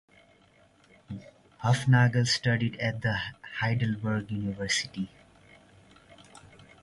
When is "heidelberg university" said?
3.59-5.11